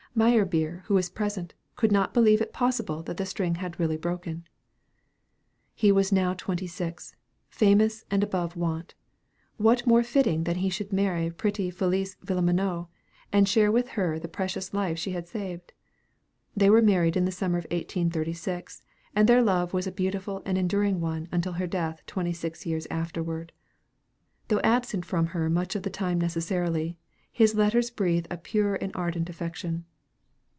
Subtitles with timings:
[0.13, 4.45] Meyerbeer, who was present, could not believe it possible that the string had really broken.
[5.73, 7.15] He was now twenty six,
[7.47, 8.93] famous and above want.
[9.55, 12.89] What more fitting than that he should marry pretty Félicie Villeminot,
[13.31, 15.71] and share with her the precious life she had saved?
[16.57, 18.83] They were married in the summer of 1836,
[19.15, 22.85] and their love was a beautiful and enduring one until her death twenty six years
[22.91, 23.53] afterward.
[24.49, 26.97] Though absent from her much of the time necessarily,
[27.31, 29.85] his letters breathe a pure and ardent affection.